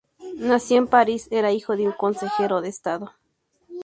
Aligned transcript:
Nacido 0.49 0.79
en 0.79 0.87
París, 0.87 1.27
era 1.29 1.51
hijo 1.51 1.75
de 1.77 1.85
un 1.85 1.91
consejero 1.91 2.61
de 2.61 2.69
Estado. 2.69 3.11